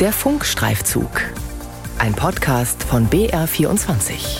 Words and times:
Der 0.00 0.12
Funkstreifzug. 0.12 1.10
Ein 1.98 2.14
Podcast 2.14 2.84
von 2.84 3.10
BR24. 3.10 4.38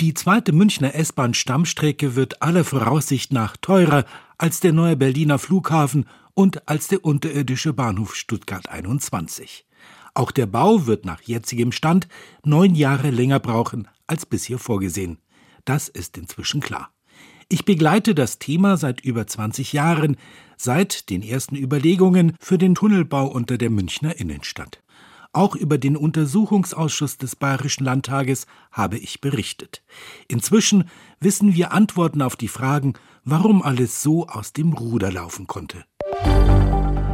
Die 0.00 0.14
zweite 0.14 0.52
Münchner 0.52 0.94
S-Bahn-Stammstrecke 0.94 2.14
wird 2.14 2.42
aller 2.42 2.62
Voraussicht 2.62 3.32
nach 3.32 3.56
teurer 3.56 4.04
als 4.38 4.60
der 4.60 4.72
neue 4.72 4.94
Berliner 4.94 5.40
Flughafen 5.40 6.06
und 6.34 6.68
als 6.68 6.86
der 6.86 7.04
unterirdische 7.04 7.72
Bahnhof 7.72 8.14
Stuttgart 8.14 8.68
21. 8.68 9.66
Auch 10.14 10.30
der 10.30 10.46
Bau 10.46 10.86
wird 10.86 11.04
nach 11.04 11.22
jetzigem 11.22 11.72
Stand 11.72 12.06
neun 12.44 12.76
Jahre 12.76 13.10
länger 13.10 13.40
brauchen 13.40 13.88
als 14.06 14.26
bisher 14.26 14.60
vorgesehen. 14.60 15.18
Das 15.64 15.88
ist 15.88 16.16
inzwischen 16.16 16.60
klar. 16.60 16.92
Ich 17.52 17.64
begleite 17.64 18.14
das 18.14 18.38
Thema 18.38 18.76
seit 18.76 19.00
über 19.00 19.26
20 19.26 19.72
Jahren, 19.72 20.16
seit 20.56 21.10
den 21.10 21.20
ersten 21.20 21.56
Überlegungen 21.56 22.36
für 22.38 22.58
den 22.58 22.76
Tunnelbau 22.76 23.26
unter 23.26 23.58
der 23.58 23.70
Münchner 23.70 24.20
Innenstadt. 24.20 24.80
Auch 25.32 25.56
über 25.56 25.76
den 25.76 25.96
Untersuchungsausschuss 25.96 27.18
des 27.18 27.34
Bayerischen 27.34 27.82
Landtages 27.82 28.46
habe 28.70 28.98
ich 28.98 29.20
berichtet. 29.20 29.82
Inzwischen 30.28 30.84
wissen 31.18 31.56
wir 31.56 31.72
Antworten 31.72 32.22
auf 32.22 32.36
die 32.36 32.46
Fragen, 32.46 32.92
warum 33.24 33.62
alles 33.62 34.00
so 34.00 34.28
aus 34.28 34.52
dem 34.52 34.72
Ruder 34.72 35.10
laufen 35.10 35.48
konnte. 35.48 35.84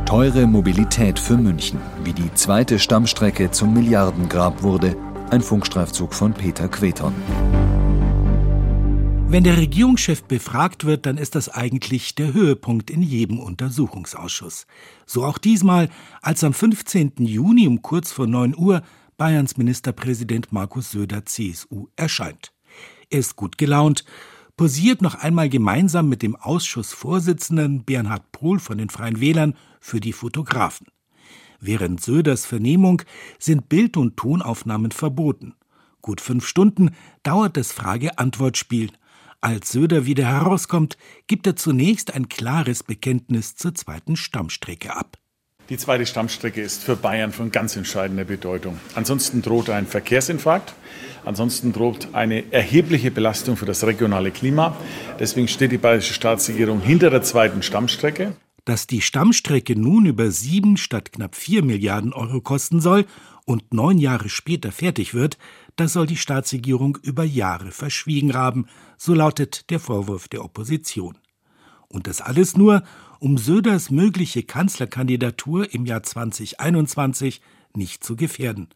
Teure 0.04 0.46
Mobilität 0.46 1.18
für 1.18 1.38
München, 1.38 1.80
wie 2.04 2.12
die 2.12 2.32
zweite 2.34 2.78
Stammstrecke 2.78 3.52
zum 3.52 3.72
Milliardengrab 3.72 4.62
wurde, 4.62 4.96
ein 5.30 5.40
Funkstreifzug 5.40 6.12
von 6.12 6.34
Peter 6.34 6.68
Queton. 6.68 7.14
Wenn 9.28 9.42
der 9.42 9.56
Regierungschef 9.56 10.22
befragt 10.22 10.84
wird, 10.84 11.04
dann 11.04 11.18
ist 11.18 11.34
das 11.34 11.48
eigentlich 11.48 12.14
der 12.14 12.32
Höhepunkt 12.32 12.90
in 12.90 13.02
jedem 13.02 13.40
Untersuchungsausschuss. 13.40 14.68
So 15.04 15.24
auch 15.24 15.38
diesmal, 15.38 15.88
als 16.22 16.44
am 16.44 16.54
15. 16.54 17.14
Juni 17.18 17.66
um 17.66 17.82
kurz 17.82 18.12
vor 18.12 18.28
9 18.28 18.56
Uhr 18.56 18.82
Bayerns 19.16 19.56
Ministerpräsident 19.56 20.52
Markus 20.52 20.92
Söder 20.92 21.26
CSU 21.26 21.88
erscheint. 21.96 22.52
Er 23.10 23.18
ist 23.18 23.34
gut 23.34 23.58
gelaunt, 23.58 24.04
posiert 24.56 25.02
noch 25.02 25.16
einmal 25.16 25.48
gemeinsam 25.48 26.08
mit 26.08 26.22
dem 26.22 26.36
Ausschussvorsitzenden 26.36 27.84
Bernhard 27.84 28.30
Pohl 28.30 28.60
von 28.60 28.78
den 28.78 28.90
Freien 28.90 29.20
Wählern 29.20 29.54
für 29.80 29.98
die 29.98 30.12
Fotografen. 30.12 30.86
Während 31.58 32.00
Söders 32.00 32.46
Vernehmung 32.46 33.02
sind 33.40 33.68
Bild- 33.68 33.96
und 33.96 34.16
Tonaufnahmen 34.16 34.92
verboten. 34.92 35.54
Gut 36.00 36.20
fünf 36.20 36.46
Stunden 36.46 36.90
dauert 37.24 37.56
das 37.56 37.72
Frage-Antwort-Spiel. 37.72 38.92
Als 39.46 39.70
Söder 39.70 40.06
wieder 40.06 40.26
herauskommt, 40.26 40.98
gibt 41.28 41.46
er 41.46 41.54
zunächst 41.54 42.12
ein 42.12 42.28
klares 42.28 42.82
Bekenntnis 42.82 43.54
zur 43.54 43.76
zweiten 43.76 44.16
Stammstrecke 44.16 44.96
ab. 44.96 45.18
Die 45.68 45.76
zweite 45.76 46.04
Stammstrecke 46.04 46.60
ist 46.60 46.82
für 46.82 46.96
Bayern 46.96 47.30
von 47.30 47.52
ganz 47.52 47.76
entscheidender 47.76 48.24
Bedeutung. 48.24 48.76
Ansonsten 48.96 49.42
droht 49.42 49.70
ein 49.70 49.86
Verkehrsinfarkt. 49.86 50.74
Ansonsten 51.24 51.72
droht 51.72 52.08
eine 52.12 52.52
erhebliche 52.52 53.12
Belastung 53.12 53.56
für 53.56 53.66
das 53.66 53.84
regionale 53.86 54.32
Klima. 54.32 54.76
Deswegen 55.20 55.46
steht 55.46 55.70
die 55.70 55.78
bayerische 55.78 56.14
Staatsregierung 56.14 56.80
hinter 56.80 57.10
der 57.10 57.22
zweiten 57.22 57.62
Stammstrecke. 57.62 58.34
Dass 58.64 58.88
die 58.88 59.00
Stammstrecke 59.00 59.78
nun 59.78 60.06
über 60.06 60.32
sieben 60.32 60.76
statt 60.76 61.12
knapp 61.12 61.36
vier 61.36 61.62
Milliarden 61.62 62.12
Euro 62.12 62.40
kosten 62.40 62.80
soll 62.80 63.04
und 63.44 63.72
neun 63.72 63.98
Jahre 63.98 64.28
später 64.28 64.72
fertig 64.72 65.14
wird, 65.14 65.38
das 65.76 65.92
soll 65.92 66.06
die 66.06 66.16
Staatsregierung 66.16 66.98
über 67.02 67.24
Jahre 67.24 67.70
verschwiegen 67.70 68.34
haben, 68.34 68.66
so 68.96 69.14
lautet 69.14 69.70
der 69.70 69.80
Vorwurf 69.80 70.28
der 70.28 70.44
Opposition. 70.44 71.18
Und 71.88 72.06
das 72.06 72.20
alles 72.20 72.56
nur, 72.56 72.82
um 73.20 73.38
Söders 73.38 73.90
mögliche 73.90 74.42
Kanzlerkandidatur 74.42 75.72
im 75.72 75.86
Jahr 75.86 76.02
2021 76.02 77.40
nicht 77.74 78.02
zu 78.02 78.16
gefährden. 78.16 78.68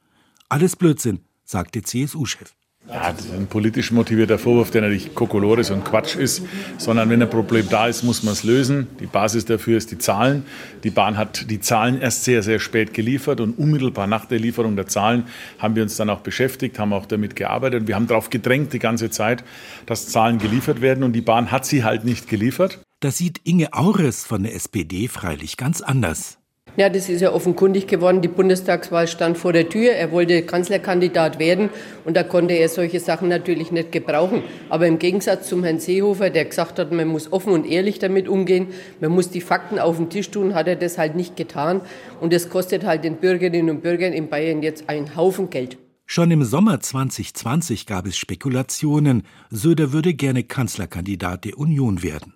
Alles 0.48 0.76
Blödsinn, 0.76 1.20
sagte 1.44 1.82
CSU-Chef. 1.82 2.54
Ja, 2.92 3.12
das 3.12 3.26
ist 3.26 3.32
ein 3.32 3.46
politisch 3.46 3.92
motivierter 3.92 4.36
Vorwurf, 4.36 4.72
der 4.72 4.82
natürlich 4.82 5.14
Kokolores 5.14 5.70
und 5.70 5.84
Quatsch 5.84 6.16
ist, 6.16 6.42
sondern 6.76 7.08
wenn 7.08 7.22
ein 7.22 7.30
Problem 7.30 7.68
da 7.70 7.86
ist, 7.86 8.02
muss 8.02 8.24
man 8.24 8.32
es 8.32 8.42
lösen. 8.42 8.88
Die 8.98 9.06
Basis 9.06 9.44
dafür 9.44 9.78
ist 9.78 9.92
die 9.92 9.98
Zahlen. 9.98 10.44
Die 10.82 10.90
Bahn 10.90 11.16
hat 11.16 11.48
die 11.50 11.60
Zahlen 11.60 12.00
erst 12.00 12.24
sehr, 12.24 12.42
sehr 12.42 12.58
spät 12.58 12.92
geliefert 12.92 13.40
und 13.40 13.56
unmittelbar 13.56 14.08
nach 14.08 14.24
der 14.24 14.40
Lieferung 14.40 14.74
der 14.74 14.88
Zahlen 14.88 15.24
haben 15.60 15.76
wir 15.76 15.84
uns 15.84 15.96
dann 15.96 16.10
auch 16.10 16.20
beschäftigt, 16.20 16.80
haben 16.80 16.92
auch 16.92 17.06
damit 17.06 17.36
gearbeitet. 17.36 17.86
Wir 17.86 17.94
haben 17.94 18.08
darauf 18.08 18.28
gedrängt 18.28 18.72
die 18.72 18.80
ganze 18.80 19.08
Zeit, 19.08 19.44
dass 19.86 20.08
Zahlen 20.08 20.38
geliefert 20.38 20.80
werden 20.80 21.04
und 21.04 21.12
die 21.12 21.20
Bahn 21.20 21.52
hat 21.52 21.66
sie 21.66 21.84
halt 21.84 22.04
nicht 22.04 22.28
geliefert. 22.28 22.80
Das 22.98 23.16
sieht 23.16 23.40
Inge 23.44 23.72
Aures 23.72 24.24
von 24.24 24.42
der 24.42 24.54
SPD 24.56 25.06
freilich 25.06 25.56
ganz 25.56 25.80
anders. 25.80 26.39
Ja, 26.76 26.88
das 26.88 27.08
ist 27.08 27.20
ja 27.20 27.32
offenkundig 27.32 27.86
geworden. 27.86 28.20
Die 28.22 28.28
Bundestagswahl 28.28 29.08
stand 29.08 29.36
vor 29.36 29.52
der 29.52 29.68
Tür. 29.68 29.92
Er 29.92 30.12
wollte 30.12 30.42
Kanzlerkandidat 30.42 31.38
werden 31.38 31.68
und 32.04 32.16
da 32.16 32.22
konnte 32.22 32.54
er 32.54 32.68
solche 32.68 33.00
Sachen 33.00 33.28
natürlich 33.28 33.72
nicht 33.72 33.92
gebrauchen. 33.92 34.42
Aber 34.68 34.86
im 34.86 34.98
Gegensatz 34.98 35.48
zum 35.48 35.64
Herrn 35.64 35.80
Seehofer, 35.80 36.30
der 36.30 36.44
gesagt 36.44 36.78
hat, 36.78 36.92
man 36.92 37.08
muss 37.08 37.32
offen 37.32 37.52
und 37.52 37.66
ehrlich 37.66 37.98
damit 37.98 38.28
umgehen, 38.28 38.68
man 39.00 39.10
muss 39.10 39.30
die 39.30 39.40
Fakten 39.40 39.78
auf 39.78 39.96
den 39.96 40.10
Tisch 40.10 40.30
tun, 40.30 40.54
hat 40.54 40.68
er 40.68 40.76
das 40.76 40.96
halt 40.96 41.16
nicht 41.16 41.36
getan. 41.36 41.80
Und 42.20 42.32
das 42.32 42.48
kostet 42.48 42.84
halt 42.84 43.04
den 43.04 43.16
Bürgerinnen 43.16 43.70
und 43.70 43.82
Bürgern 43.82 44.12
in 44.12 44.28
Bayern 44.28 44.62
jetzt 44.62 44.88
einen 44.88 45.16
Haufen 45.16 45.50
Geld. 45.50 45.76
Schon 46.06 46.30
im 46.32 46.42
Sommer 46.42 46.80
2020 46.80 47.86
gab 47.86 48.06
es 48.06 48.16
Spekulationen, 48.16 49.22
Söder 49.50 49.92
würde 49.92 50.12
gerne 50.12 50.42
Kanzlerkandidat 50.42 51.44
der 51.44 51.56
Union 51.56 52.02
werden. 52.02 52.34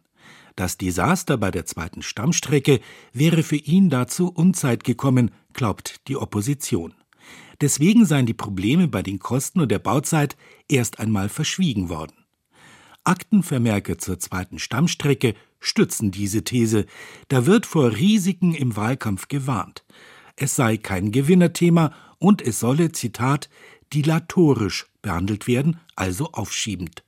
Das 0.57 0.79
Desaster 0.79 1.37
bei 1.37 1.51
der 1.51 1.67
zweiten 1.67 2.03
Stammstrecke 2.03 2.81
wäre 3.13 3.43
für 3.43 3.57
ihn 3.57 3.91
dazu 3.91 4.31
Unzeit 4.33 4.85
gekommen, 4.85 5.33
glaubt 5.53 6.07
die 6.09 6.17
Opposition. 6.17 6.95
Deswegen 7.61 8.05
seien 8.07 8.27
die 8.27 8.35
Probleme 8.35 8.89
bei 8.89 9.03
den 9.03 9.19
Kosten 9.19 9.61
und 9.61 9.71
der 9.71 9.79
Bauzeit 9.79 10.37
erst 10.69 11.01
einmal 11.01 11.29
verschwiegen 11.29 11.89
worden. 11.89 12.15
Aktenvermerke 13.05 13.97
zur 13.97 14.19
zweiten 14.19 14.59
Stammstrecke 14.59 15.35
stützen 15.61 16.11
diese 16.11 16.45
These. 16.45 16.87
Da 17.29 17.47
wird 17.47 17.67
vor 17.67 17.93
Risiken 17.93 18.55
im 18.55 18.77
Wahlkampf 18.77 19.29
gewarnt. 19.29 19.85
Es 20.37 20.57
sei 20.57 20.77
kein 20.77 21.13
Gewinnerthema 21.13 21.93
und 22.19 22.43
es 22.43 22.61
solle, 22.61 22.93
Zitat, 22.93 23.49
dilatorisch 23.93 24.87
behandelt 25.03 25.47
werden, 25.47 25.79
also 25.97 26.33
aufschiebend. 26.33 27.05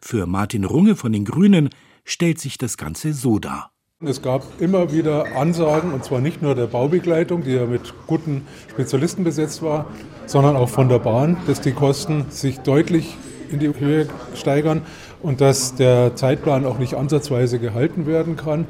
Für 0.00 0.26
Martin 0.26 0.64
Runge 0.64 0.96
von 0.96 1.12
den 1.12 1.24
Grünen 1.24 1.70
stellt 2.04 2.38
sich 2.38 2.58
das 2.58 2.76
Ganze 2.76 3.12
so 3.12 3.38
dar. 3.38 3.72
Es 4.02 4.22
gab 4.22 4.62
immer 4.62 4.92
wieder 4.92 5.36
Ansagen, 5.36 5.92
und 5.92 6.04
zwar 6.04 6.22
nicht 6.22 6.40
nur 6.40 6.54
der 6.54 6.66
Baubegleitung, 6.66 7.44
die 7.44 7.50
ja 7.50 7.66
mit 7.66 7.92
guten 8.06 8.46
Spezialisten 8.70 9.24
besetzt 9.24 9.62
war, 9.62 9.86
sondern 10.24 10.56
auch 10.56 10.70
von 10.70 10.88
der 10.88 11.00
Bahn, 11.00 11.36
dass 11.46 11.60
die 11.60 11.72
Kosten 11.72 12.24
sich 12.30 12.60
deutlich 12.60 13.16
in 13.50 13.58
die 13.58 13.68
Höhe 13.68 14.08
steigern 14.34 14.82
und 15.20 15.42
dass 15.42 15.74
der 15.74 16.16
Zeitplan 16.16 16.64
auch 16.64 16.78
nicht 16.78 16.94
ansatzweise 16.94 17.58
gehalten 17.58 18.06
werden 18.06 18.36
kann. 18.36 18.66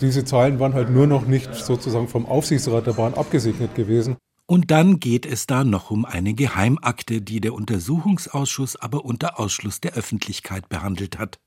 Diese 0.00 0.24
Zahlen 0.24 0.60
waren 0.60 0.72
halt 0.72 0.88
nur 0.88 1.06
noch 1.06 1.26
nicht 1.26 1.54
sozusagen 1.54 2.08
vom 2.08 2.24
Aufsichtsrat 2.24 2.86
der 2.86 2.94
Bahn 2.94 3.12
abgesegnet 3.12 3.74
gewesen. 3.74 4.16
Und 4.46 4.70
dann 4.70 4.98
geht 4.98 5.26
es 5.26 5.46
da 5.46 5.62
noch 5.62 5.90
um 5.90 6.04
eine 6.04 6.34
Geheimakte, 6.34 7.20
die 7.20 7.40
der 7.40 7.54
Untersuchungsausschuss 7.54 8.76
aber 8.76 9.04
unter 9.04 9.38
Ausschluss 9.38 9.80
der 9.80 9.92
Öffentlichkeit 9.92 10.68
behandelt 10.68 11.18
hat. 11.18 11.38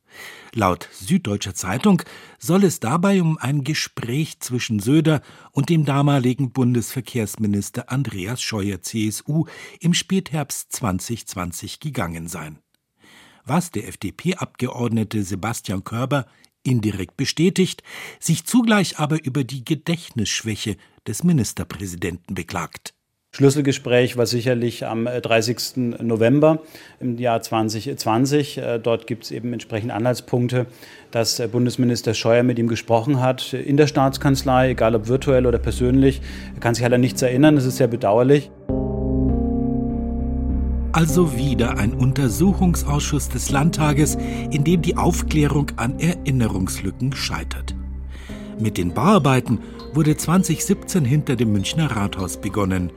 Laut 0.53 0.89
Süddeutscher 0.91 1.55
Zeitung 1.55 2.03
soll 2.39 2.63
es 2.63 2.79
dabei 2.79 3.21
um 3.21 3.37
ein 3.37 3.63
Gespräch 3.63 4.39
zwischen 4.39 4.79
Söder 4.79 5.21
und 5.51 5.69
dem 5.69 5.85
damaligen 5.85 6.51
Bundesverkehrsminister 6.51 7.91
Andreas 7.91 8.41
Scheuer 8.41 8.81
CSU 8.81 9.45
im 9.79 9.93
Spätherbst 9.93 10.71
2020 10.71 11.79
gegangen 11.79 12.27
sein. 12.27 12.59
Was 13.45 13.71
der 13.71 13.87
FDP-Abgeordnete 13.87 15.23
Sebastian 15.23 15.83
Körber 15.83 16.27
indirekt 16.63 17.17
bestätigt, 17.17 17.83
sich 18.19 18.45
zugleich 18.45 18.99
aber 18.99 19.23
über 19.23 19.43
die 19.43 19.65
Gedächtnisschwäche 19.65 20.77
des 21.05 21.23
Ministerpräsidenten 21.23 22.35
beklagt. 22.35 22.93
Schlüsselgespräch 23.35 24.15
war 24.15 24.27
sicherlich 24.27 24.85
am 24.85 25.05
30. 25.05 25.57
Äh, 25.75 26.03
November 26.03 26.59
im 26.99 27.17
Jahr 27.17 27.41
2020. 27.41 28.59
Äh, 28.59 28.77
dort 28.77 29.07
gibt 29.07 29.23
es 29.23 29.31
eben 29.31 29.53
entsprechend 29.53 29.89
Anhaltspunkte, 29.89 30.67
dass 31.09 31.41
Bundesminister 31.51 32.13
Scheuer 32.13 32.43
mit 32.43 32.59
ihm 32.59 32.67
gesprochen 32.67 33.21
hat 33.21 33.53
in 33.53 33.75
der 33.75 33.87
Staatskanzlei, 33.87 34.69
egal 34.69 34.93
ob 34.93 35.07
virtuell 35.07 35.47
oder 35.47 35.57
persönlich. 35.57 36.21
Er 36.53 36.59
kann 36.59 36.75
sich 36.75 36.83
halt 36.83 36.93
an 36.93 37.01
nichts 37.01 37.23
erinnern, 37.23 37.55
das 37.55 37.65
ist 37.65 37.77
sehr 37.77 37.87
bedauerlich. 37.87 38.51
Also 40.91 41.35
wieder 41.35 41.79
ein 41.79 41.95
Untersuchungsausschuss 41.95 43.29
des 43.29 43.49
Landtages, 43.49 44.15
in 44.51 44.63
dem 44.63 44.83
die 44.83 44.95
Aufklärung 44.95 45.71
an 45.77 45.99
Erinnerungslücken 45.99 47.13
scheitert. 47.13 47.73
Mit 48.59 48.77
den 48.77 48.93
Bauarbeiten 48.93 49.57
wurde 49.93 50.15
2017 50.15 51.03
hinter 51.03 51.35
dem 51.35 51.51
Münchner 51.51 51.89
Rathaus 51.89 52.37
begonnen. 52.37 52.91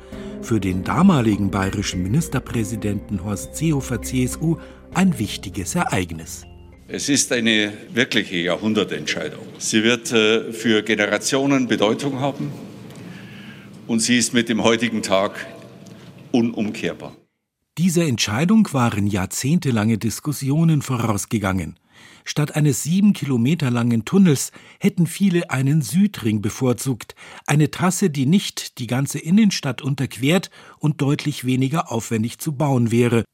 Für 0.46 0.60
den 0.60 0.84
damaligen 0.84 1.50
bayerischen 1.50 2.04
Ministerpräsidenten 2.04 3.24
Horst 3.24 3.56
Seehofer 3.56 4.00
CSU 4.00 4.58
ein 4.94 5.18
wichtiges 5.18 5.74
Ereignis. 5.74 6.44
Es 6.86 7.08
ist 7.08 7.32
eine 7.32 7.72
wirkliche 7.92 8.36
Jahrhundertentscheidung. 8.36 9.44
Sie 9.58 9.82
wird 9.82 10.12
äh, 10.12 10.52
für 10.52 10.84
Generationen 10.84 11.66
Bedeutung 11.66 12.20
haben 12.20 12.52
und 13.88 13.98
sie 13.98 14.18
ist 14.18 14.34
mit 14.34 14.48
dem 14.48 14.62
heutigen 14.62 15.02
Tag 15.02 15.32
unumkehrbar. 16.30 17.16
Dieser 17.78 18.06
Entscheidung 18.06 18.72
waren 18.72 19.06
jahrzehntelange 19.06 19.98
Diskussionen 19.98 20.80
vorausgegangen. 20.80 21.78
Statt 22.24 22.56
eines 22.56 22.82
sieben 22.82 23.12
Kilometer 23.12 23.70
langen 23.70 24.06
Tunnels 24.06 24.50
hätten 24.80 25.06
viele 25.06 25.50
einen 25.50 25.82
Südring 25.82 26.40
bevorzugt, 26.40 27.14
eine 27.46 27.70
Trasse, 27.70 28.08
die 28.08 28.24
nicht 28.24 28.78
die 28.78 28.86
ganze 28.86 29.18
Innenstadt 29.18 29.82
unterquert 29.82 30.50
und 30.78 31.02
deutlich 31.02 31.44
weniger 31.44 31.92
aufwendig 31.92 32.38
zu 32.38 32.52
bauen 32.52 32.90
wäre. 32.90 33.24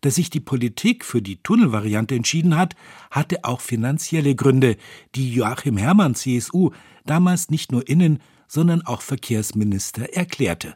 Dass 0.00 0.16
sich 0.16 0.30
die 0.30 0.40
Politik 0.40 1.04
für 1.04 1.22
die 1.22 1.40
Tunnelvariante 1.40 2.16
entschieden 2.16 2.56
hat, 2.56 2.74
hatte 3.12 3.44
auch 3.44 3.60
finanzielle 3.60 4.34
Gründe, 4.34 4.76
die 5.14 5.32
Joachim 5.32 5.76
Herrmann 5.76 6.16
CSU 6.16 6.70
damals 7.04 7.50
nicht 7.50 7.70
nur 7.70 7.88
Innen, 7.88 8.18
sondern 8.48 8.82
auch 8.82 9.02
Verkehrsminister 9.02 10.12
erklärte. 10.12 10.74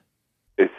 Es 0.56 0.70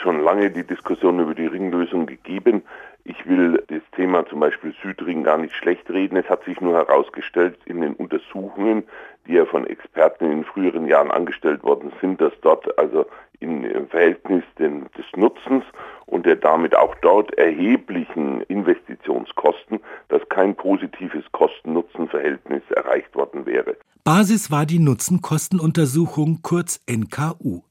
schon 0.00 0.22
lange 0.22 0.50
die 0.50 0.66
Diskussion 0.66 1.20
über 1.20 1.34
die 1.34 1.46
Ringlösung 1.46 2.06
gegeben. 2.06 2.62
Ich 3.04 3.26
will 3.26 3.62
das 3.68 3.82
Thema 3.96 4.26
zum 4.26 4.40
Beispiel 4.40 4.74
Südring 4.82 5.22
gar 5.22 5.38
nicht 5.38 5.54
schlecht 5.54 5.88
reden. 5.90 6.16
Es 6.16 6.28
hat 6.28 6.44
sich 6.44 6.60
nur 6.60 6.74
herausgestellt 6.74 7.58
in 7.64 7.80
den 7.80 7.94
Untersuchungen, 7.94 8.84
die 9.26 9.34
ja 9.34 9.46
von 9.46 9.66
Experten 9.66 10.30
in 10.30 10.44
früheren 10.44 10.86
Jahren 10.86 11.10
angestellt 11.10 11.62
worden 11.62 11.92
sind, 12.00 12.20
dass 12.20 12.32
dort 12.42 12.78
also 12.78 13.06
im 13.40 13.88
Verhältnis 13.88 14.42
des 14.58 15.04
Nutzens 15.16 15.64
und 16.06 16.26
der 16.26 16.36
damit 16.36 16.76
auch 16.76 16.94
dort 17.02 17.32
erheblichen 17.38 18.42
Investitionskosten, 18.42 19.80
dass 20.08 20.28
kein 20.28 20.56
positives 20.56 21.24
Kosten-Nutzen-Verhältnis 21.32 22.62
erreicht 22.74 23.14
worden 23.14 23.46
wäre. 23.46 23.76
Basis 24.04 24.50
war 24.50 24.66
die 24.66 24.80
Nutzen-Kosten-Untersuchung 24.80 26.40
kurz 26.42 26.80
NKU. 26.90 27.67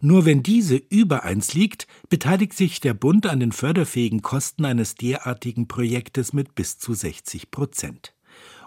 Nur 0.00 0.24
wenn 0.24 0.42
diese 0.42 0.76
über 0.76 1.24
eins 1.24 1.54
liegt, 1.54 1.86
beteiligt 2.08 2.54
sich 2.54 2.80
der 2.80 2.94
Bund 2.94 3.26
an 3.26 3.40
den 3.40 3.52
förderfähigen 3.52 4.22
Kosten 4.22 4.64
eines 4.64 4.94
derartigen 4.94 5.68
Projektes 5.68 6.32
mit 6.32 6.54
bis 6.54 6.78
zu 6.78 6.94
60 6.94 7.50
Prozent. 7.50 8.14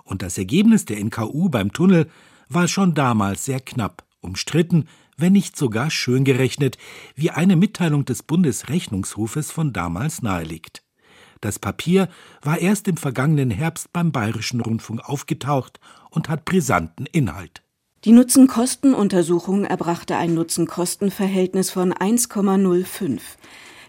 Und 0.04 0.22
das 0.22 0.38
Ergebnis 0.38 0.86
der 0.86 1.04
NKU 1.04 1.50
beim 1.50 1.74
Tunnel 1.74 2.10
war 2.50 2.68
schon 2.68 2.94
damals 2.94 3.46
sehr 3.46 3.60
knapp, 3.60 4.06
umstritten, 4.22 4.88
wenn 5.18 5.34
nicht 5.34 5.58
sogar 5.58 5.90
schön 5.90 6.24
gerechnet, 6.24 6.78
wie 7.16 7.32
eine 7.32 7.56
Mitteilung 7.56 8.06
des 8.06 8.24
Bundesrechnungshofes 8.24 9.52
von 9.52 9.74
damals 9.74 10.22
nahelegt. 10.22 10.84
Das 11.42 11.60
Papier 11.60 12.10
war 12.42 12.60
erst 12.60 12.88
im 12.88 12.98
vergangenen 12.98 13.52
Herbst 13.52 13.92
beim 13.92 14.12
Bayerischen 14.12 14.62
Rundfunk 14.62 15.02
aufgetaucht 15.02 15.80
und 16.10 16.30
hat 16.30 16.46
brisanten 16.46 17.06
Inhalt. 17.06 17.63
Die 18.06 18.12
Nutzen-Kosten-Untersuchung 18.12 19.64
erbrachte 19.64 20.18
ein 20.18 20.34
Nutzen-Kosten-Verhältnis 20.34 21.70
von 21.70 21.94
1,05. 21.94 23.22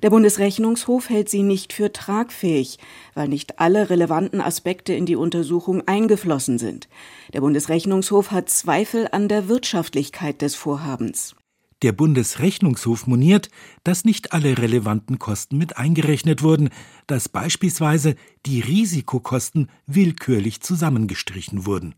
Der 0.04 0.10
Bundesrechnungshof 0.10 1.08
hält 1.08 1.28
sie 1.28 1.42
nicht 1.42 1.72
für 1.72 1.92
tragfähig, 1.92 2.78
weil 3.14 3.26
nicht 3.26 3.58
alle 3.58 3.90
relevanten 3.90 4.40
Aspekte 4.40 4.92
in 4.92 5.04
die 5.04 5.16
Untersuchung 5.16 5.88
eingeflossen 5.88 6.60
sind. 6.60 6.88
Der 7.32 7.40
Bundesrechnungshof 7.40 8.30
hat 8.30 8.48
Zweifel 8.48 9.08
an 9.10 9.26
der 9.26 9.48
Wirtschaftlichkeit 9.48 10.42
des 10.42 10.54
Vorhabens. 10.54 11.34
Der 11.82 11.90
Bundesrechnungshof 11.90 13.08
moniert, 13.08 13.48
dass 13.82 14.04
nicht 14.04 14.32
alle 14.32 14.58
relevanten 14.58 15.18
Kosten 15.18 15.58
mit 15.58 15.76
eingerechnet 15.76 16.44
wurden, 16.44 16.70
dass 17.08 17.28
beispielsweise 17.28 18.14
die 18.46 18.60
Risikokosten 18.60 19.70
willkürlich 19.88 20.60
zusammengestrichen 20.60 21.66
wurden. 21.66 21.96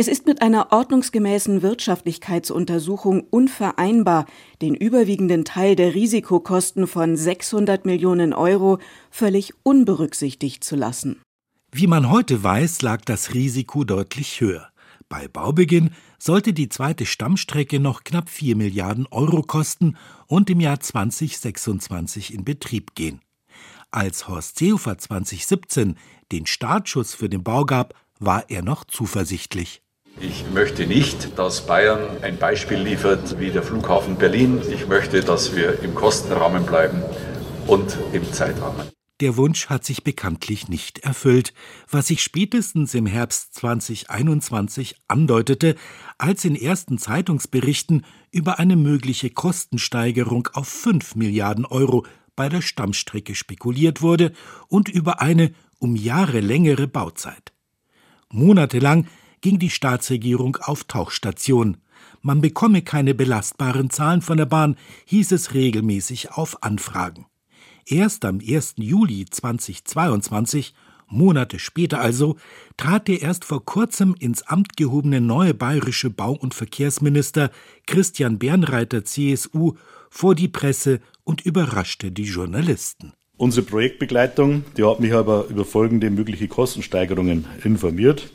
Es 0.00 0.06
ist 0.06 0.26
mit 0.26 0.42
einer 0.42 0.70
ordnungsgemäßen 0.70 1.60
Wirtschaftlichkeitsuntersuchung 1.60 3.26
unvereinbar, 3.30 4.26
den 4.62 4.76
überwiegenden 4.76 5.44
Teil 5.44 5.74
der 5.74 5.92
Risikokosten 5.92 6.86
von 6.86 7.16
600 7.16 7.84
Millionen 7.84 8.32
Euro 8.32 8.78
völlig 9.10 9.54
unberücksichtigt 9.64 10.62
zu 10.62 10.76
lassen. 10.76 11.20
Wie 11.72 11.88
man 11.88 12.10
heute 12.10 12.44
weiß, 12.44 12.82
lag 12.82 13.04
das 13.06 13.34
Risiko 13.34 13.82
deutlich 13.82 14.40
höher. 14.40 14.68
Bei 15.08 15.26
Baubeginn 15.26 15.90
sollte 16.16 16.52
die 16.52 16.68
zweite 16.68 17.04
Stammstrecke 17.04 17.80
noch 17.80 18.04
knapp 18.04 18.30
4 18.30 18.54
Milliarden 18.54 19.08
Euro 19.10 19.42
kosten 19.42 19.96
und 20.28 20.48
im 20.48 20.60
Jahr 20.60 20.78
2026 20.78 22.32
in 22.32 22.44
Betrieb 22.44 22.94
gehen. 22.94 23.20
Als 23.90 24.28
Horst 24.28 24.60
Seehofer 24.60 24.96
2017 24.96 25.96
den 26.30 26.46
Startschuss 26.46 27.14
für 27.14 27.28
den 27.28 27.42
Bau 27.42 27.64
gab, 27.64 27.94
war 28.20 28.48
er 28.48 28.62
noch 28.62 28.84
zuversichtlich. 28.84 29.82
Ich 30.20 30.44
möchte 30.52 30.86
nicht, 30.86 31.38
dass 31.38 31.64
Bayern 31.64 32.00
ein 32.22 32.38
Beispiel 32.38 32.78
liefert 32.78 33.38
wie 33.38 33.50
der 33.50 33.62
Flughafen 33.62 34.16
Berlin. 34.16 34.60
Ich 34.68 34.88
möchte, 34.88 35.20
dass 35.20 35.54
wir 35.54 35.80
im 35.82 35.94
Kostenrahmen 35.94 36.66
bleiben 36.66 37.02
und 37.68 37.96
im 38.12 38.32
Zeitrahmen. 38.32 38.88
Der 39.20 39.36
Wunsch 39.36 39.68
hat 39.68 39.84
sich 39.84 40.02
bekanntlich 40.02 40.68
nicht 40.68 41.00
erfüllt, 41.00 41.54
was 41.88 42.08
sich 42.08 42.22
spätestens 42.22 42.94
im 42.94 43.06
Herbst 43.06 43.54
2021 43.54 44.96
andeutete, 45.06 45.76
als 46.18 46.44
in 46.44 46.56
ersten 46.56 46.98
Zeitungsberichten 46.98 48.04
über 48.32 48.58
eine 48.58 48.76
mögliche 48.76 49.30
Kostensteigerung 49.30 50.48
auf 50.52 50.68
5 50.68 51.14
Milliarden 51.14 51.64
Euro 51.64 52.04
bei 52.34 52.48
der 52.48 52.62
Stammstrecke 52.62 53.36
spekuliert 53.36 54.02
wurde 54.02 54.32
und 54.68 54.88
über 54.88 55.20
eine 55.20 55.52
um 55.78 55.94
Jahre 55.94 56.40
längere 56.40 56.88
Bauzeit. 56.88 57.52
Monatelang 58.30 59.06
ging 59.40 59.58
die 59.58 59.70
Staatsregierung 59.70 60.56
auf 60.56 60.84
Tauchstation. 60.84 61.78
Man 62.22 62.40
bekomme 62.40 62.82
keine 62.82 63.14
belastbaren 63.14 63.90
Zahlen 63.90 64.22
von 64.22 64.36
der 64.36 64.46
Bahn, 64.46 64.76
hieß 65.06 65.32
es 65.32 65.54
regelmäßig 65.54 66.32
auf 66.32 66.62
Anfragen. 66.62 67.26
Erst 67.86 68.24
am 68.24 68.40
1. 68.46 68.74
Juli 68.76 69.24
2022, 69.24 70.74
Monate 71.08 71.58
später 71.58 72.00
also, 72.00 72.36
trat 72.76 73.08
der 73.08 73.22
erst 73.22 73.44
vor 73.44 73.64
kurzem 73.64 74.14
ins 74.18 74.42
Amt 74.42 74.76
gehobene 74.76 75.20
neue 75.20 75.54
bayerische 75.54 76.10
Bau- 76.10 76.36
und 76.38 76.54
Verkehrsminister 76.54 77.50
Christian 77.86 78.38
Bernreiter 78.38 79.04
CSU 79.04 79.74
vor 80.10 80.34
die 80.34 80.48
Presse 80.48 81.00
und 81.24 81.44
überraschte 81.46 82.12
die 82.12 82.24
Journalisten. 82.24 83.12
Unsere 83.38 83.64
Projektbegleitung, 83.64 84.64
die 84.76 84.84
hat 84.84 85.00
mich 85.00 85.14
aber 85.14 85.46
über 85.46 85.64
folgende 85.64 86.10
mögliche 86.10 86.48
Kostensteigerungen 86.48 87.46
informiert. 87.62 88.30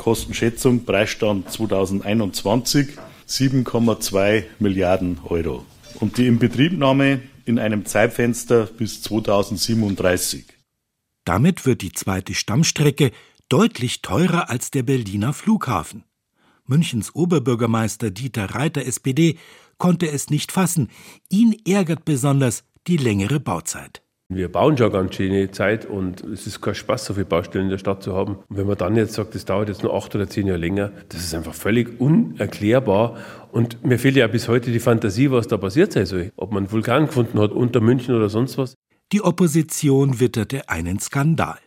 Kostenschätzung 0.00 0.86
Preisstand 0.86 1.52
2021 1.52 2.96
7,2 3.28 4.44
Milliarden 4.58 5.18
Euro. 5.24 5.66
Und 5.96 6.16
die 6.16 6.26
Inbetriebnahme 6.26 7.20
in 7.44 7.58
einem 7.58 7.84
Zeitfenster 7.84 8.64
bis 8.64 9.02
2037. 9.02 10.46
Damit 11.24 11.66
wird 11.66 11.82
die 11.82 11.92
zweite 11.92 12.34
Stammstrecke 12.34 13.10
deutlich 13.50 14.00
teurer 14.00 14.48
als 14.48 14.70
der 14.70 14.84
Berliner 14.84 15.34
Flughafen. 15.34 16.04
Münchens 16.64 17.14
Oberbürgermeister 17.14 18.10
Dieter 18.10 18.54
Reiter 18.54 18.86
SPD 18.86 19.36
konnte 19.76 20.10
es 20.10 20.30
nicht 20.30 20.50
fassen. 20.50 20.88
Ihn 21.28 21.54
ärgert 21.66 22.06
besonders 22.06 22.64
die 22.86 22.96
längere 22.96 23.38
Bauzeit. 23.38 24.02
Wir 24.32 24.48
bauen 24.48 24.78
schon 24.78 24.92
ganz 24.92 25.16
schöne 25.16 25.50
Zeit 25.50 25.86
und 25.86 26.22
es 26.22 26.46
ist 26.46 26.60
kein 26.60 26.76
Spaß, 26.76 27.04
so 27.04 27.14
viele 27.14 27.26
Baustellen 27.26 27.64
in 27.64 27.70
der 27.72 27.78
Stadt 27.78 28.00
zu 28.04 28.14
haben. 28.14 28.36
Und 28.48 28.56
wenn 28.56 28.66
man 28.68 28.78
dann 28.78 28.94
jetzt 28.94 29.14
sagt, 29.14 29.34
das 29.34 29.44
dauert 29.44 29.68
jetzt 29.68 29.82
nur 29.82 29.92
acht 29.92 30.14
oder 30.14 30.28
zehn 30.28 30.46
Jahre 30.46 30.60
länger, 30.60 30.92
das 31.08 31.24
ist 31.24 31.34
einfach 31.34 31.52
völlig 31.52 32.00
unerklärbar. 32.00 33.16
Und 33.50 33.84
mir 33.84 33.98
fehlt 33.98 34.14
ja 34.14 34.28
bis 34.28 34.46
heute 34.46 34.70
die 34.70 34.78
Fantasie, 34.78 35.32
was 35.32 35.48
da 35.48 35.56
passiert 35.56 35.92
sein 35.92 36.06
soll. 36.06 36.30
Ob 36.36 36.52
man 36.52 36.62
einen 36.62 36.72
Vulkan 36.72 37.06
gefunden 37.06 37.40
hat 37.40 37.50
unter 37.50 37.80
München 37.80 38.14
oder 38.14 38.28
sonst 38.28 38.56
was. 38.56 38.76
Die 39.10 39.20
Opposition 39.20 40.20
witterte 40.20 40.68
einen 40.68 41.00
Skandal. 41.00 41.58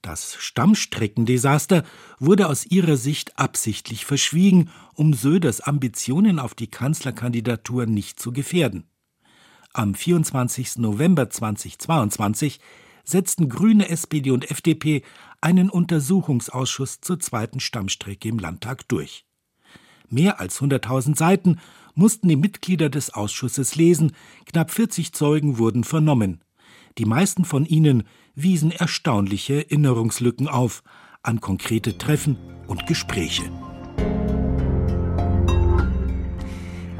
Das 0.00 0.36
Stammstreckendesaster 0.38 1.84
wurde 2.18 2.48
aus 2.48 2.64
ihrer 2.64 2.96
Sicht 2.96 3.38
absichtlich 3.38 4.06
verschwiegen, 4.06 4.70
um 4.94 5.12
Söders 5.12 5.60
Ambitionen 5.60 6.38
auf 6.38 6.54
die 6.54 6.68
Kanzlerkandidatur 6.68 7.84
nicht 7.84 8.18
zu 8.18 8.32
gefährden. 8.32 8.89
Am 9.72 9.94
24. 9.94 10.78
November 10.78 11.30
2022 11.30 12.58
setzten 13.04 13.48
Grüne, 13.48 13.88
SPD 13.88 14.32
und 14.32 14.50
FDP 14.50 15.02
einen 15.40 15.70
Untersuchungsausschuss 15.70 17.00
zur 17.00 17.20
zweiten 17.20 17.60
Stammstrecke 17.60 18.28
im 18.28 18.40
Landtag 18.40 18.88
durch. 18.88 19.26
Mehr 20.08 20.40
als 20.40 20.60
100.000 20.60 21.16
Seiten 21.16 21.60
mussten 21.94 22.26
die 22.26 22.34
Mitglieder 22.34 22.88
des 22.88 23.14
Ausschusses 23.14 23.76
lesen, 23.76 24.12
knapp 24.44 24.72
40 24.72 25.12
Zeugen 25.12 25.58
wurden 25.58 25.84
vernommen. 25.84 26.42
Die 26.98 27.04
meisten 27.04 27.44
von 27.44 27.64
ihnen 27.64 28.02
wiesen 28.34 28.72
erstaunliche 28.72 29.70
Erinnerungslücken 29.70 30.48
auf 30.48 30.82
an 31.22 31.40
konkrete 31.40 31.96
Treffen 31.96 32.36
und 32.66 32.88
Gespräche. 32.88 33.44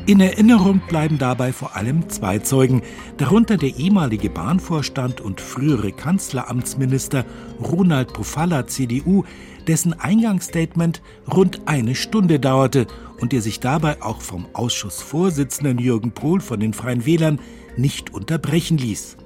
In 0.06 0.20
Erinnerung 0.20 0.80
bleiben 0.88 1.18
dabei 1.18 1.52
vor 1.52 1.76
allem 1.76 2.08
zwei 2.08 2.38
Zeugen, 2.38 2.82
darunter 3.18 3.56
der 3.56 3.76
ehemalige 3.76 4.30
Bahnvorstand 4.30 5.20
und 5.20 5.40
frühere 5.40 5.92
Kanzleramtsminister 5.92 7.24
Ronald 7.62 8.12
Pofalla 8.12 8.66
CDU, 8.66 9.24
dessen 9.66 9.92
Eingangsstatement 9.92 11.02
rund 11.32 11.60
eine 11.66 11.94
Stunde 11.94 12.40
dauerte 12.40 12.86
und 13.20 13.32
der 13.32 13.42
sich 13.42 13.60
dabei 13.60 14.02
auch 14.02 14.22
vom 14.22 14.46
Ausschussvorsitzenden 14.54 15.78
Jürgen 15.78 16.12
Pohl 16.12 16.40
von 16.40 16.60
den 16.60 16.72
Freien 16.72 17.04
Wählern 17.04 17.38
nicht 17.76 18.12
unterbrechen 18.12 18.78
ließ. 18.78 19.16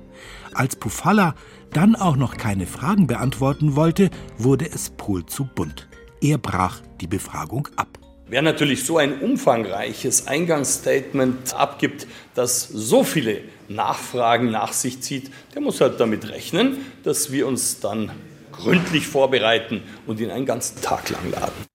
Als 0.54 0.76
Pofalla 0.76 1.34
dann 1.72 1.94
auch 1.96 2.16
noch 2.16 2.36
keine 2.36 2.66
Fragen 2.66 3.06
beantworten 3.06 3.76
wollte, 3.76 4.10
wurde 4.38 4.70
es 4.70 4.90
Pohl 4.90 5.24
zu 5.24 5.48
bunt. 5.54 5.88
Er 6.20 6.38
brach 6.38 6.80
die 7.00 7.06
Befragung 7.06 7.68
ab. 7.76 7.93
Wer 8.26 8.40
natürlich 8.40 8.84
so 8.84 8.96
ein 8.96 9.20
umfangreiches 9.20 10.26
Eingangsstatement 10.26 11.52
abgibt, 11.52 12.06
das 12.34 12.66
so 12.66 13.04
viele 13.04 13.42
Nachfragen 13.68 14.50
nach 14.50 14.72
sich 14.72 15.02
zieht, 15.02 15.30
der 15.54 15.60
muss 15.60 15.80
halt 15.82 16.00
damit 16.00 16.30
rechnen, 16.30 16.78
dass 17.02 17.32
wir 17.32 17.46
uns 17.46 17.80
dann 17.80 18.10
gründlich 18.50 19.06
vorbereiten 19.06 19.82
und 20.06 20.20
ihn 20.20 20.30
einen 20.30 20.46
ganzen 20.46 20.80
Tag 20.80 21.10
lang 21.10 21.30
laden. 21.30 21.66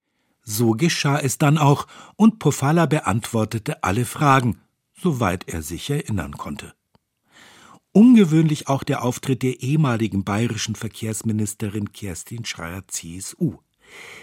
So 0.44 0.72
geschah 0.72 1.20
es 1.20 1.38
dann 1.38 1.60
auch, 1.60 1.86
und 2.16 2.40
Pofalla 2.40 2.88
beantwortete 2.88 3.84
alle 3.84 4.06
Fragen, 4.06 4.60
soweit 5.00 5.48
er 5.48 5.62
sich 5.62 5.88
erinnern 5.92 6.36
konnte. 6.36 6.74
Ungewöhnlich 7.92 8.68
auch 8.68 8.84
der 8.84 9.04
Auftritt 9.04 9.44
der 9.44 9.62
ehemaligen 9.62 10.24
bayerischen 10.24 10.74
Verkehrsministerin 10.74 11.92
Kerstin 11.92 12.46
Schreier 12.46 12.88
CSU. 12.88 13.58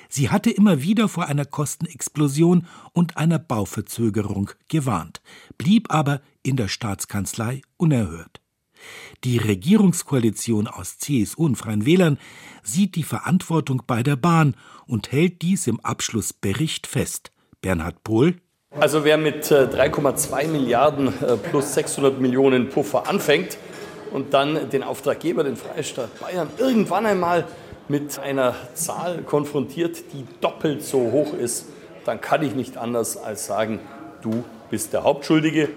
Sie 0.09 0.31
hatte 0.31 0.51
immer 0.51 0.83
wieder 0.83 1.09
vor 1.09 1.27
einer 1.27 1.45
Kostenexplosion 1.45 2.67
und 2.93 3.17
einer 3.17 3.39
Bauverzögerung 3.39 4.51
gewarnt, 4.69 5.21
blieb 5.59 5.93
aber 5.93 6.21
in 6.43 6.57
der 6.57 6.69
Staatskanzlei 6.69 7.63
unerhört. 7.77 8.41
Die 9.25 9.39
Regierungskoalition 9.39 10.69
aus 10.69 10.99
CSU 10.99 11.45
und 11.45 11.57
Freien 11.57 11.87
Wählern 11.87 12.19
sieht 12.63 12.95
die 12.95 13.03
Verantwortung 13.03 13.83
bei 13.87 14.03
der 14.03 14.17
Bahn 14.17 14.55
und 14.87 15.11
hält 15.11 15.43
dies 15.43 15.67
im 15.67 15.81
Abschlussbericht 15.81 16.87
fest. 16.87 17.33
Bernhard 17.63 18.05
Pohl 18.05 18.37
also 18.79 19.05
wer 19.05 19.17
mit 19.17 19.47
3,2 19.47 20.39
äh, 20.39 20.47
Milliarden 20.49 21.09
äh, 21.09 21.37
plus 21.37 21.73
600 21.75 22.21
Millionen 22.21 22.69
Puffer 22.69 23.09
anfängt 23.09 23.57
und 24.13 24.35
dann 24.35 24.69
den 24.69 24.83
Auftraggeber, 24.83 25.45
den 25.45 25.57
Freistaat 25.57 26.21
Bayern, 26.21 26.49
irgendwann 26.59 27.07
einmal 27.07 27.47
mit 27.89 28.19
einer 28.19 28.55
Zahl 28.75 29.23
konfrontiert, 29.23 30.13
die 30.13 30.25
doppelt 30.41 30.83
so 30.83 31.13
hoch 31.13 31.35
ist, 31.35 31.67
dann 32.05 32.21
kann 32.21 32.43
ich 32.43 32.55
nicht 32.55 32.77
anders 32.77 33.17
als 33.17 33.47
sagen, 33.47 33.81
du 34.23 34.45
bist 34.71 34.93
der 34.93 35.05
Hauptschuldige. 35.05 35.69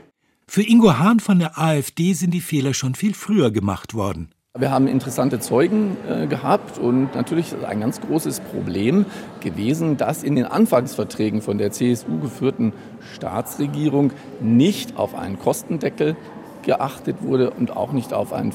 Für 0.47 0.63
Ingo 0.63 0.97
Hahn 0.97 1.19
von 1.19 1.39
der 1.39 1.59
AfD 1.59 2.13
sind 2.13 2.33
die 2.33 2.41
Fehler 2.41 2.73
schon 2.73 2.95
viel 2.95 3.13
früher 3.13 3.51
gemacht 3.51 3.93
worden. 3.93 4.29
Wir 4.57 4.71
haben 4.71 4.87
interessante 4.87 5.39
Zeugen 5.39 5.95
äh, 6.09 6.25
gehabt 6.25 6.79
und 6.79 7.13
natürlich 7.13 7.53
ist 7.53 7.63
ein 7.63 7.81
ganz 7.81 8.01
großes 8.01 8.39
Problem 8.39 9.05
gewesen, 9.41 9.95
dass 9.95 10.23
in 10.23 10.35
den 10.35 10.45
Anfangsverträgen 10.45 11.43
von 11.43 11.59
der 11.59 11.71
CSU 11.71 12.19
geführten 12.19 12.73
Staatsregierung 13.13 14.11
nicht 14.41 14.97
auf 14.97 15.13
einen 15.13 15.37
Kostendeckel 15.37 16.17
geachtet 16.63 17.17
wurde 17.21 17.51
und 17.51 17.77
auch 17.77 17.91
nicht 17.91 18.11
auf 18.11 18.33
ein 18.33 18.51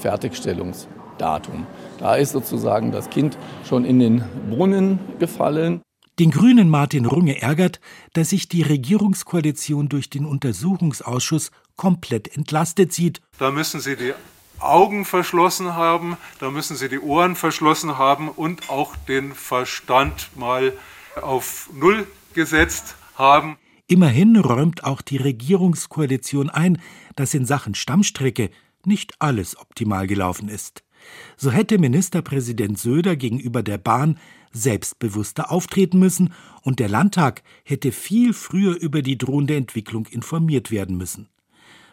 Fertigstellungsdatum. 1.19 1.67
Da 1.99 2.17
ist 2.17 2.33
sozusagen 2.33 2.93
das 2.93 3.11
Kind 3.11 3.39
schon 3.67 3.85
in 3.85 3.99
den 3.99 4.25
Brunnen 4.51 4.99
gefallen. 5.19 5.83
Den 6.19 6.31
Grünen 6.31 6.69
Martin 6.69 7.07
Runge 7.07 7.43
ärgert, 7.43 7.81
dass 8.13 8.31
sich 8.31 8.49
die 8.49 8.63
Regierungskoalition 8.63 9.89
durch 9.89 10.11
den 10.11 10.27
Untersuchungsausschuss 10.27 11.51
komplett 11.77 12.37
entlastet 12.37 12.93
sieht. 12.93 13.21
Da 13.39 13.51
müssen 13.51 13.81
Sie 13.81 13.97
die 13.97 14.13
Augen 14.61 15.05
verschlossen 15.05 15.75
haben, 15.75 16.17
da 16.39 16.51
müssen 16.51 16.77
Sie 16.77 16.89
die 16.89 17.01
Ohren 17.01 17.35
verschlossen 17.35 17.99
haben 17.99 18.29
und 18.29 18.71
auch 18.71 18.95
den 19.09 19.35
Verstand 19.35 20.31
mal 20.37 20.73
auf 21.21 21.69
Null 21.73 22.07
gesetzt 22.33 22.95
haben. 23.17 23.57
Immerhin 23.89 24.37
räumt 24.37 24.85
auch 24.85 25.03
die 25.03 25.17
Regierungskoalition 25.17 26.49
ein, 26.49 26.81
dass 27.17 27.35
in 27.35 27.45
Sachen 27.45 27.75
Stammstrecke 27.75 28.51
nicht 28.87 29.15
alles 29.19 29.59
optimal 29.59 30.07
gelaufen 30.07 30.49
ist. 30.49 30.85
So 31.37 31.51
hätte 31.51 31.79
Ministerpräsident 31.79 32.79
Söder 32.79 33.17
gegenüber 33.17 33.63
der 33.63 33.79
Bahn 33.79 34.19
selbstbewusster 34.53 35.51
auftreten 35.51 35.99
müssen 35.99 36.33
und 36.63 36.79
der 36.79 36.89
Landtag 36.89 37.43
hätte 37.65 37.93
viel 37.93 38.33
früher 38.33 38.81
über 38.81 39.03
die 39.03 39.19
drohende 39.19 39.57
Entwicklung 39.57 40.07
informiert 40.07 40.71
werden 40.71 40.97
müssen. 40.97 41.29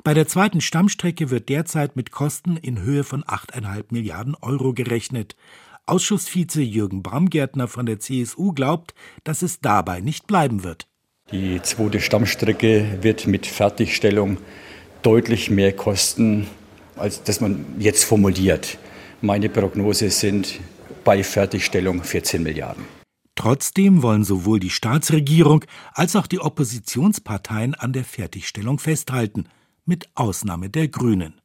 Bei 0.04 0.14
der 0.14 0.28
zweiten 0.28 0.62
Stammstrecke 0.62 1.30
wird 1.30 1.50
derzeit 1.50 1.96
mit 1.96 2.12
Kosten 2.12 2.58
in 2.58 2.82
Höhe 2.82 3.04
von 3.04 3.24
8,5 3.24 3.86
Milliarden 3.90 4.36
Euro 4.42 4.74
gerechnet. 4.74 5.36
Ausschussvize 5.86 6.62
Jürgen 6.62 7.04
Baumgärtner 7.04 7.68
von 7.68 7.86
der 7.86 8.00
CSU 8.00 8.54
glaubt, 8.54 8.94
dass 9.24 9.42
es 9.42 9.60
dabei 9.60 10.00
nicht 10.00 10.26
bleiben 10.26 10.64
wird. 10.64 10.88
Die 11.32 11.62
zweite 11.62 12.00
Stammstrecke 12.00 13.00
wird 13.02 13.28
mit 13.28 13.46
Fertigstellung 13.46 14.38
deutlich 15.02 15.50
mehr 15.50 15.72
kosten, 15.72 16.48
als 16.96 17.24
das 17.24 17.40
man 17.40 17.66
jetzt 17.80 18.04
formuliert. 18.04 18.78
Meine 19.24 19.50
Prognose 19.50 20.10
sind 20.10 20.60
bei 21.04 21.24
Fertigstellung 21.24 22.04
14 22.04 22.42
Milliarden. 22.42 22.84
Trotzdem 23.36 24.02
wollen 24.02 24.24
sowohl 24.24 24.60
die 24.60 24.72
Staatsregierung 24.72 25.64
als 25.94 26.16
auch 26.16 26.26
die 26.26 26.40
Oppositionsparteien 26.40 27.76
an 27.76 27.94
der 27.94 28.04
Fertigstellung 28.04 28.80
festhalten, 28.80 29.46
mit 29.86 30.10
Ausnahme 30.16 30.72
der 30.72 30.88
Grünen. 30.88 31.40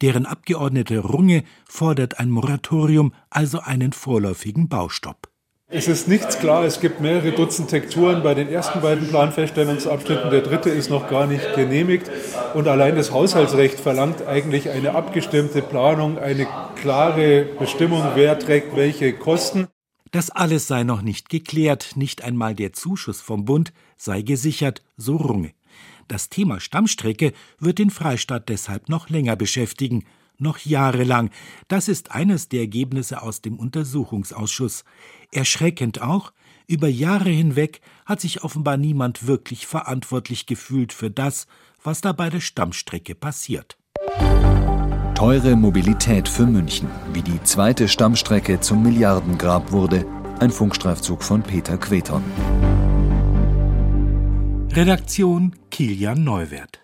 Deren 0.00 0.26
Abgeordnete 0.26 1.00
Runge 1.00 1.42
fordert 1.68 2.20
ein 2.20 2.30
Moratorium, 2.30 3.12
also 3.30 3.60
einen 3.60 3.92
vorläufigen 3.92 4.68
Baustopp. 4.68 5.27
Es 5.70 5.86
ist 5.86 6.08
nichts 6.08 6.38
klar, 6.38 6.64
es 6.64 6.80
gibt 6.80 7.02
mehrere 7.02 7.32
Dutzend 7.32 7.68
Tekturen 7.68 8.22
bei 8.22 8.32
den 8.32 8.48
ersten 8.48 8.80
beiden 8.80 9.06
Planfeststellungsabschnitten. 9.06 10.30
Der 10.30 10.40
dritte 10.40 10.70
ist 10.70 10.88
noch 10.88 11.10
gar 11.10 11.26
nicht 11.26 11.54
genehmigt. 11.54 12.10
Und 12.54 12.66
allein 12.68 12.96
das 12.96 13.12
Haushaltsrecht 13.12 13.78
verlangt 13.78 14.26
eigentlich 14.26 14.70
eine 14.70 14.94
abgestimmte 14.94 15.60
Planung, 15.60 16.18
eine 16.18 16.46
klare 16.80 17.44
Bestimmung, 17.58 18.02
wer 18.14 18.38
trägt 18.38 18.76
welche 18.76 19.12
Kosten. 19.12 19.68
Das 20.10 20.30
alles 20.30 20.68
sei 20.68 20.84
noch 20.84 21.02
nicht 21.02 21.28
geklärt, 21.28 21.96
nicht 21.96 22.24
einmal 22.24 22.54
der 22.54 22.72
Zuschuss 22.72 23.20
vom 23.20 23.44
Bund 23.44 23.74
sei 23.98 24.22
gesichert, 24.22 24.82
so 24.96 25.16
Runge. 25.16 25.52
Das 26.08 26.30
Thema 26.30 26.60
Stammstrecke 26.60 27.34
wird 27.58 27.78
den 27.78 27.90
Freistaat 27.90 28.48
deshalb 28.48 28.88
noch 28.88 29.10
länger 29.10 29.36
beschäftigen 29.36 30.06
noch 30.38 30.58
jahrelang. 30.58 31.30
Das 31.68 31.88
ist 31.88 32.12
eines 32.12 32.48
der 32.48 32.60
Ergebnisse 32.60 33.22
aus 33.22 33.42
dem 33.42 33.58
Untersuchungsausschuss. 33.58 34.84
Erschreckend 35.32 36.00
auch, 36.00 36.32
über 36.66 36.88
Jahre 36.88 37.30
hinweg 37.30 37.80
hat 38.06 38.20
sich 38.20 38.44
offenbar 38.44 38.76
niemand 38.76 39.26
wirklich 39.26 39.66
verantwortlich 39.66 40.46
gefühlt 40.46 40.92
für 40.92 41.10
das, 41.10 41.46
was 41.82 42.00
da 42.00 42.12
bei 42.12 42.30
der 42.30 42.40
Stammstrecke 42.40 43.14
passiert. 43.14 43.78
Teure 45.14 45.56
Mobilität 45.56 46.28
für 46.28 46.46
München, 46.46 46.88
wie 47.12 47.22
die 47.22 47.42
zweite 47.42 47.88
Stammstrecke 47.88 48.60
zum 48.60 48.82
Milliardengrab 48.82 49.72
wurde, 49.72 50.06
ein 50.38 50.50
Funkstreifzug 50.50 51.22
von 51.22 51.42
Peter 51.42 51.76
Queton. 51.76 52.22
Redaktion 54.72 55.56
Kilian 55.70 56.22
Neuwert 56.22 56.80